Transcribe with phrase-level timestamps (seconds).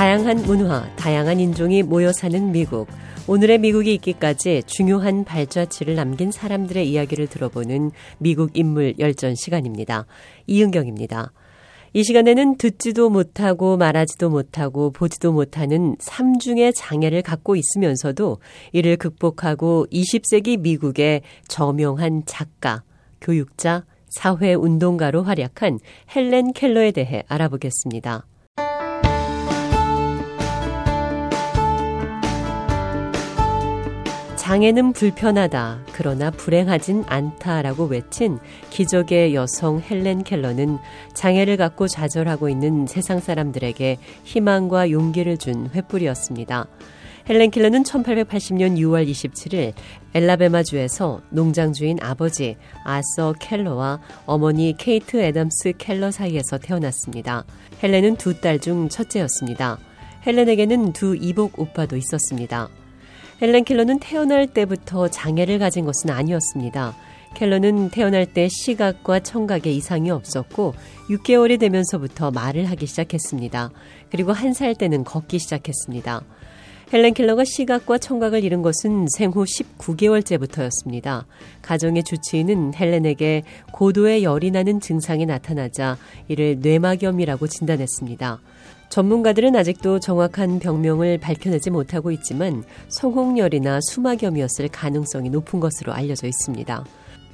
[0.00, 2.88] 다양한 문화, 다양한 인종이 모여 사는 미국.
[3.26, 10.06] 오늘의 미국이 있기까지 중요한 발자취를 남긴 사람들의 이야기를 들어보는 미국 인물 열전 시간입니다.
[10.46, 11.32] 이은경입니다.
[11.92, 18.38] 이 시간에는 듣지도 못하고 말하지도 못하고 보지도 못하는 3중의 장애를 갖고 있으면서도
[18.72, 22.84] 이를 극복하고 20세기 미국의 저명한 작가,
[23.20, 25.78] 교육자, 사회 운동가로 활약한
[26.16, 28.24] 헬렌 켈러에 대해 알아보겠습니다.
[34.50, 35.84] 장애는 불편하다.
[35.92, 38.40] 그러나 불행하진 않다라고 외친
[38.70, 40.78] 기적의 여성 헬렌 켈러는
[41.14, 46.66] 장애를 갖고 좌절하고 있는 세상 사람들에게 희망과 용기를 준 횃불이었습니다.
[47.28, 49.72] 헬렌 켈러는 1880년 6월 27일
[50.14, 57.44] 엘라베마주에서 농장 주인 아버지 아서 켈러와 어머니 케이트 애덤스 켈러 사이에서 태어났습니다.
[57.84, 59.78] 헬렌은 두 딸 중 첫째였습니다.
[60.26, 62.68] 헬렌에게는 두 이복 오빠도 있었습니다.
[63.42, 66.94] 헬렌 켈러는 태어날 때부터 장애를 가진 것은 아니었습니다.
[67.34, 70.74] 켈러는 태어날 때 시각과 청각에 이상이 없었고
[71.08, 73.70] 6개월이 되면서부터 말을 하기 시작했습니다.
[74.10, 76.22] 그리고 한 살 때는 걷기 시작했습니다.
[76.92, 81.24] 헬렌 켈러가 시각과 청각을 잃은 것은 생후 19개월째부터였습니다.
[81.62, 85.96] 가정의 주치의는 헬렌에게 고도의 열이 나는 증상이 나타나자
[86.26, 88.40] 이를 뇌막염이라고 진단했습니다.
[88.90, 96.84] 전문가들은 아직도 정확한 병명을 밝혀내지 못하고 있지만 성홍열이나 수막염이었을 가능성이 높은 것으로 알려져 있습니다.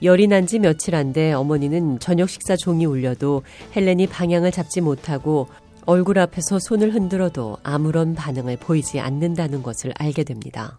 [0.02, 3.42] 열이 난 지 며칠 안 돼 어머니는 저녁 식사 종이 울려도
[3.74, 5.48] 헬렌이 방향을 잡지 못하고
[5.86, 10.78] 얼굴 앞에서 손을 흔들어도 아무런 반응을 보이지 않는다는 것을 알게 됩니다.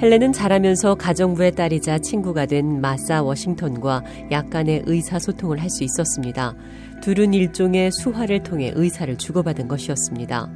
[0.00, 6.54] 헬렌은 자라면서 가정부의 딸이자 친구가 된 마사 워싱턴과 약간의 의사소통을 할 수 있었습니다.
[7.02, 10.50] 둘은 일종의 수화를 통해 의사를 주고받은 것이었습니다.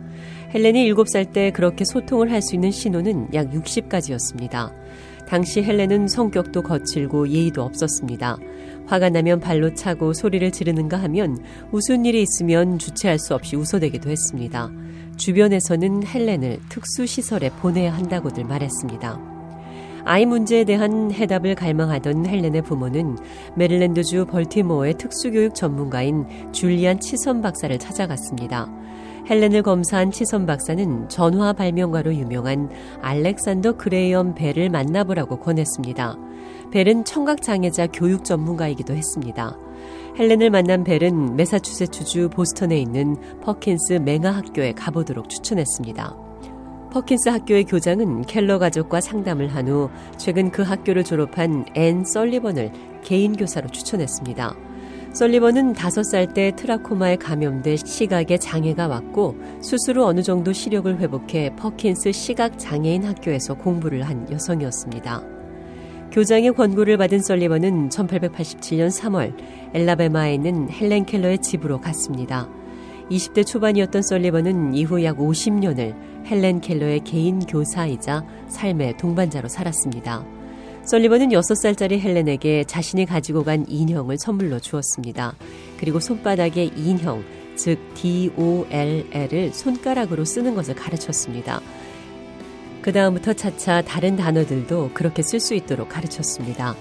[0.55, 4.73] 헬렌이 7살 때 그렇게 소통을 할 수 있는 신호는 약 60가지였습니다.
[5.27, 8.37] 당시 헬렌은 성격도 거칠고 예의도 없었습니다.
[8.87, 11.39] 화가 나면 발로 차고 소리를 지르는가 하면
[11.73, 14.71] 웃은 일이 있으면 주체할 수 없이 웃어대기도 했습니다.
[15.17, 19.32] 주변에서는 헬렌을 특수시설에 보내야 한다고들 말했습니다.
[20.05, 23.19] 아이 문제에 대한 해답을 갈망하던 헬렌의 부모는
[23.55, 28.69] 메릴랜드주 벌티모어의 특수교육 전문가인 줄리안 치선 박사를 찾아갔습니다.
[29.31, 32.69] 헬렌을 검사한 치선 박사는 전화 발명가로 유명한
[33.01, 36.17] 알렉산더 그레이엄 벨을 만나보라고 권했습니다.
[36.73, 39.57] 벨은 청각장애자 교육 전문가이기도 했습니다.
[40.19, 46.32] 헬렌을 만난 벨은 메사추세츠주 보스턴에 있는 퍼킨스 맹아 학교에 가보도록 추천했습니다.
[46.93, 49.89] 퍼킨스 학교의 교장은 켈러 가족과 상담을 한 후
[50.19, 52.71] 최근 그 학교를 졸업한 앤 썰리번을
[53.03, 54.55] 개인 교사로 추천했습니다.
[55.15, 59.37] 썰리번은 5살 때 트라코마에 감염돼 시각에 장애가 왔고
[59.97, 65.23] 후 어느 정도 시력을 회복해 퍼킨스 시각 장애인 학교에서 공부를 한 여성이었습니다.
[66.13, 69.35] 교장의 권고를 받은 썰리번은 1887년 3월
[69.73, 72.51] 엘라베마에 있는 헬렌 켈러의 집으로 갔습니다.
[73.13, 75.95] 20대 초반이었던 썰리번은 이후 약 50년을
[76.27, 80.25] 헬렌 켈러의 개인 교사이자 삶의 동반자로 살았습니다.
[80.85, 85.35] 썰리번은 6살짜리 헬렌에게 자신이 가지고 간 인형을 선물로 주었습니다.
[85.79, 87.23] 그리고 손바닥에 인형,
[87.55, 91.61] 즉 DOLL을 손가락으로 쓰는 것을 가르쳤습니다.
[92.81, 96.75] 그 다음부터 차차 다른 단어들도 그렇게 쓸 수 있도록 가르쳤습니다.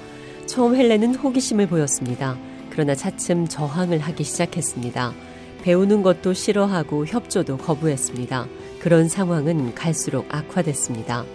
[0.47, 2.37] 처음 헬렌은 호기심을 보였습니다.
[2.71, 5.13] 그러나 차츰 저항을 하기 시작했습니다.
[5.61, 8.47] 배우는 것도 싫어하고 협조도 거부했습니다.
[8.79, 11.25] 그런 상황은 갈수록 악화됐습니다.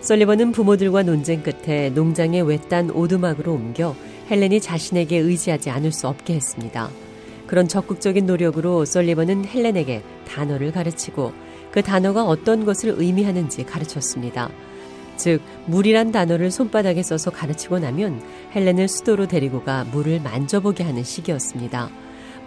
[0.00, 3.94] 솔리번은 부모들과 논쟁 끝에 농장의 외딴 오두막으로 옮겨
[4.30, 6.88] 헬렌이 자신에게 의지하지 않을 수 없게 했습니다.
[7.46, 11.32] 그런 적극적인 노력으로 솔리번은 헬렌에게 단어를 가르치고
[11.72, 14.50] 그 단어가 어떤 것을 의미하는지 가르쳤습니다.
[15.16, 18.22] 즉, 물이란 단어를 손바닥에 써서 가르치고 나면
[18.54, 21.90] 헬렌을 수도로 데리고 가 물을 만져보게 하는 시기였습니다.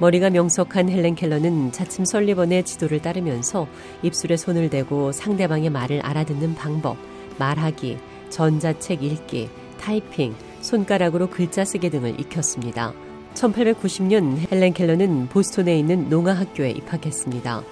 [0.03, 3.69] 머리가 명석한 헬렌 켈러는 차츰 설리번의 지도를 따르면서
[4.01, 6.97] 입술에 손을 대고 상대방의 말을 알아듣는 방법,
[7.39, 7.97] 말하기,
[8.29, 9.47] 전자책 읽기,
[9.79, 12.93] 타이핑, 손가락으로 글자 쓰기 등을 익혔습니다.
[13.33, 17.63] 1890년 헬렌 켈러는 보스톤에 있는 농아학교에 입학했습니다.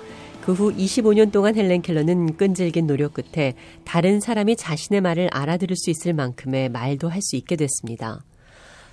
[0.45, 5.89] 그 후 25년 동안 헬렌 켈러는 끈질긴 노력 끝에 다른 사람이 자신의 말을 알아들을 수
[5.89, 8.23] 있을 만큼의 말도 할 수 있게 됐습니다.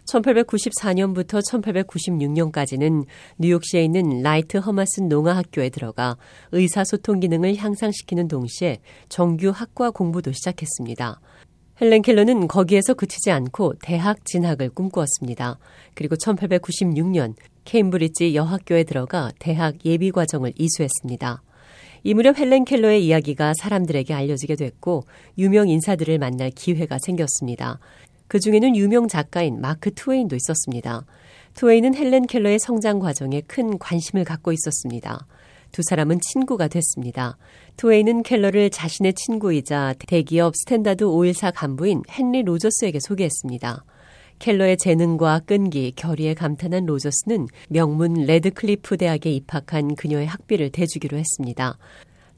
[0.09, 3.05] 1894년부터 1896년까지는
[3.39, 6.17] 뉴욕시에 있는 라이트 허마슨 농아학교에 들어가
[6.53, 8.79] 의사소통 기능을 향상시키는 동시에
[9.09, 11.21] 정규 학과 공부도 시작했습니다.
[11.81, 15.59] 헬렌 켈러는 거기에서 그치지 않고 대학 진학을 꿈꾸었습니다.
[15.95, 17.35] 그리고 1896년
[17.65, 21.43] 케임브리지 여학교에 들어가 대학 예비 과정을 이수했습니다.
[22.05, 25.05] 이 무렵 헬렌 켈러의 이야기가 사람들에게 알려지게 됐고
[25.37, 27.79] 유명 인사들을 만날 기회가 생겼습니다.
[28.29, 31.05] 그 중에는 유명 작가인 마크 트웨인도 있었습니다.
[31.55, 35.27] 트웨인은 헬렌 켈러의 성장 과정에 큰 관심을 갖고 있었습니다.
[35.73, 37.37] 두 사람은 친구가 됐습니다.
[37.77, 43.85] 트웨인은 켈러를 자신의 친구이자 대기업 스탠다드 오일사 간부인 헨리 로저스에게 소개했습니다.
[44.39, 51.77] 켈러의 재능과 끈기, 결의에 감탄한 로저스는 명문 레드클리프 대학에 입학한 그녀의 학비를 대주기로 했습니다.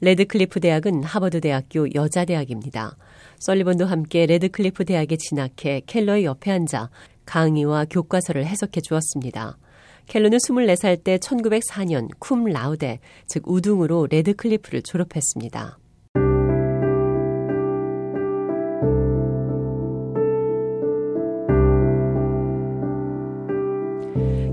[0.03, 2.97] 레드클리프 대학은 하버드 대학교 여자 대학입니다.
[3.37, 6.89] 썰리번도 함께 레드클리프 대학에 진학해 켈러의 옆에 앉아
[7.25, 9.59] 강의와 교과서를 해석해 주었습니다.
[10.07, 15.77] 켈러는 24살 때 1904년 cum laude, 즉 우등으로 레드클리프를 졸업했습니다.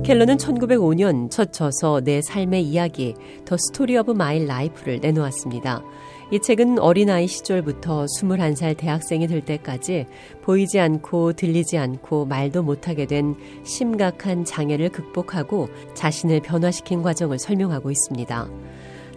[0.09, 3.15] 켈러는 1905년 첫 저서 내 삶의 이야기,
[3.45, 5.83] The Story of My Life를 내놓았습니다.
[6.31, 10.07] 이 책은 어린아이 시절부터 21살 대학생이 될 때까지
[10.41, 13.35] 보이지 않고 들리지 않고 말도 못하게 된
[13.65, 18.49] 심각한 장애를 극복하고 자신을 변화시킨 과정을 설명하고 있습니다.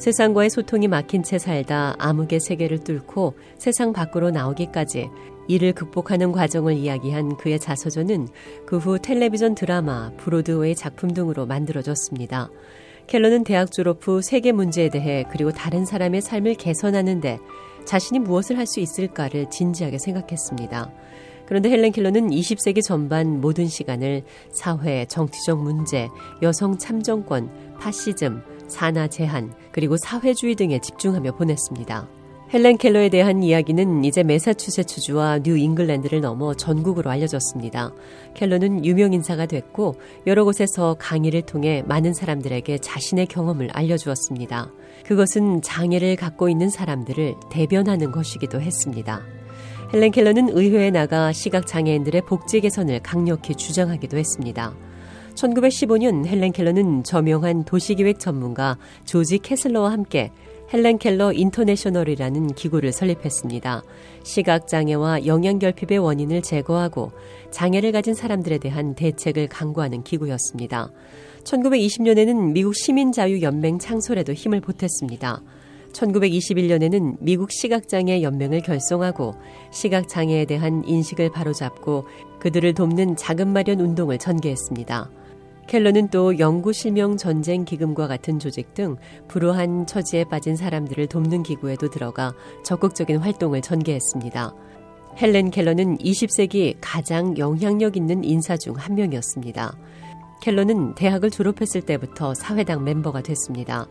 [0.01, 5.09] 세상과의 소통이 막힌 채 살다 암흑의 세계를 뚫고 세상 밖으로 나오기까지
[5.47, 8.27] 이를 극복하는 과정을 이야기한 그의 자서전은
[8.65, 12.49] 그 후 텔레비전 드라마, 브로드웨이 작품 등으로 만들어졌습니다.
[13.07, 17.39] 켈러는 대학 졸업 후 세계 문제에 대해 그리고 다른 사람의 삶을 개선하는데
[17.85, 20.91] 자신이 무엇을 할 수 있을까를 진지하게 생각했습니다.
[21.47, 26.07] 그런데 헬렌 켈러는 20세기 전반 모든 시간을 사회, 정치적 문제,
[26.41, 32.20] 여성 참정권, 파시즘, 산아 제한, 그리고 사회주의 등에 집중하며 보냈습니다.
[32.53, 37.93] 헬렌 켈러에 대한 이야기는 이제 메사추세츠주와 뉴 잉글랜드를 넘어 전국으로 알려졌습니다.
[38.33, 39.95] 켈러는 유명 인사가 됐고
[40.27, 44.69] 여러 곳에서 강의를 통해 많은 사람들에게 자신의 경험을 알려주었습니다.
[45.05, 49.21] 그것은 장애를 갖고 있는 사람들을 대변하는 것이기도 했습니다.
[49.93, 54.73] 헬렌 켈러는 의회에 나가 시각장애인들의 복지 개선을 강력히 주장하기도 했습니다.
[55.35, 60.31] 1915년 헬렌 켈러는 저명한 도시기획 전문가 조지 캐슬러와 함께
[60.73, 63.83] 헬렌 켈러 인터내셔널이라는 기구를 설립했습니다.
[64.23, 67.11] 시각장애와 영양결핍의 원인을 제거하고
[67.51, 70.89] 장애를 가진 사람들에 대한 대책을 강구하는 기구였습니다.
[71.43, 75.41] 1920년에는 미국 시민자유연맹 창설에도 힘을 보탰습니다.
[75.91, 79.35] 1921년에는 미국 시각장애 연맹을 결성하고
[79.71, 82.05] 시각장애에 대한 인식을 바로잡고
[82.39, 85.09] 그들을 돕는 자금 마련 운동을 전개했습니다.
[85.71, 88.97] 켈러는 또 영구 실명 전쟁 기금과 같은 조직 등
[89.29, 92.33] 불우한 처지에 빠진 사람들을 돕는 기구에도 들어가
[92.65, 94.53] 적극적인 활동을 전개했습니다.
[95.21, 99.73] 헬렌 켈러는 20세기 가장 영향력 있는 인사 중 한 명이었습니다.
[100.41, 103.87] 켈러는 대학을 졸업했을 때부터 사회당 멤버가 됐습니다.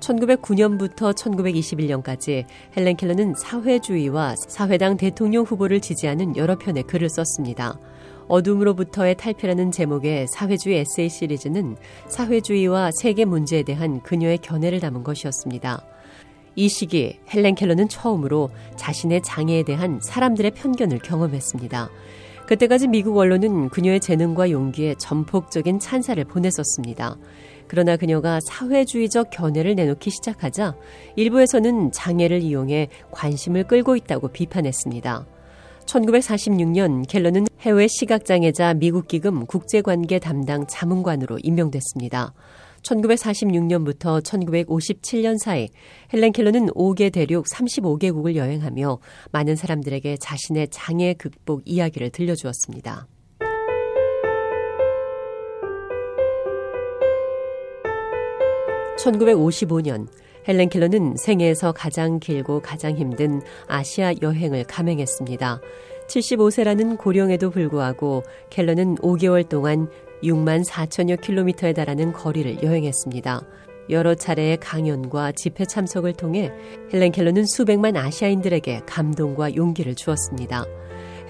[0.00, 2.44] 1909년부터 1921년까지
[2.76, 7.78] 헬렌 켈러는 사회주의와 사회당 대통령 후보를 지지하는 여러 편의 글을 썼습니다.
[8.30, 11.76] 어둠으로부터의 탈피라는 제목의 사회주의 에세이 시리즈는
[12.08, 15.84] 사회주의와 세계 문제에 대한 그녀의 견해를 담은 것이었습니다.
[16.54, 21.90] 이 시기 헬렌 켈러는 처음으로 자신의 장애에 대한 사람들의 편견을 경험했습니다.
[22.46, 27.16] 그때까지 미국 언론은 그녀의 재능과 용기에 전폭적인 찬사를 보냈었습니다.
[27.66, 30.76] 그러나 그녀가 사회주의적 견해를 내놓기 시작하자
[31.16, 35.26] 일부에서는 장애를 이용해 관심을 끌고 있다고 비판했습니다.
[35.86, 42.32] 1946년 켈러는 해외 시각장애자 미국 기금 국제관계 담당 자문관으로 임명됐습니다.
[42.80, 45.68] 1946년부터 1957년 사이
[46.14, 48.98] 헬렌 켈러는 5개 대륙 35개국을 여행하며
[49.32, 53.06] 많은 사람들에게 자신의 장애 극복 이야기를 들려주었습니다.
[58.96, 60.08] 1955년
[60.48, 65.60] 헬렌 켈러는 생애에서 가장 길고 가장 힘든 아시아 여행을 감행했습니다.
[66.10, 69.88] 75세라는 고령에도 불구하고 켈러는 5개월 동안
[70.22, 73.40] 6만 4천여 킬로미터에 달하는 거리를 여행했습니다.
[73.90, 76.52] 여러 차례의 강연과 집회 참석을 통해
[76.92, 80.64] 헬렌 켈러는 수백만 아시아인들에게 감동과 용기를 주었습니다.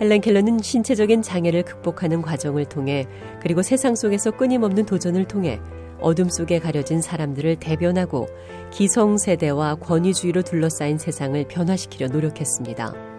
[0.00, 3.06] 헬렌 켈러는 신체적인 장애를 극복하는 과정을 통해
[3.42, 5.60] 그리고 세상 속에서 끊임없는 도전을 통해
[6.00, 8.26] 어둠 속에 가려진 사람들을 대변하고
[8.72, 13.09] 기성세대와 권위주의로 둘러싸인 세상을 변화시키려 노력했습니다.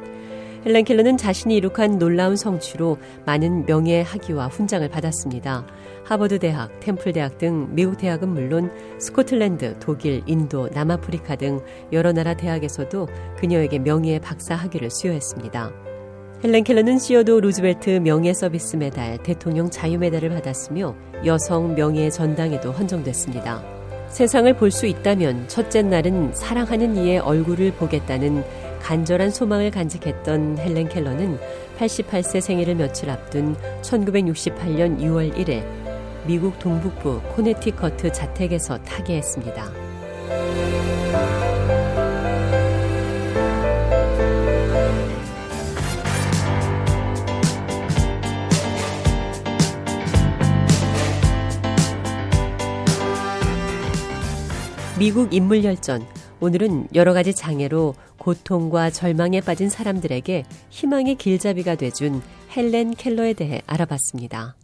[0.63, 5.65] 헬렌 켈러는 자신이 이룩한 놀라운 성취로 많은 명예 학위와 훈장을 받았습니다.
[6.03, 12.36] 하버드 대학, 템플 대학 등 미국 대학은 물론 스코틀랜드, 독일, 인도, 남아프리카 등 여러 나라
[12.36, 15.72] 대학에서도 그녀에게 명예의 박사 학위를 수여했습니다.
[16.44, 23.63] 헬렌 켈러는 시어도어 루즈벨트 명예 서비스 메달, 대통령 자유 메달을 받았으며 여성 명예 전당에도 헌정됐습니다.
[24.10, 28.44] 세상을 볼 수 있다면 첫째 날은 사랑하는 이의 얼굴을 보겠다는
[28.84, 31.40] 간절한 소망을 간직했던 헬렌 켈러는
[31.78, 35.66] 88세 생일을 며칠 앞둔 1968년 6월 1일
[36.26, 39.72] 미국 동북부 코네티커트 자택에서 타계했습니다.
[55.00, 56.21] 미국 인물열전.
[56.42, 62.20] 오늘은 여러 가지 장애로 고통과 절망에 빠진 사람들에게 희망의 길잡이가 돼준
[62.58, 64.56] 헬렌 켈러에 대해 알아봤습니다.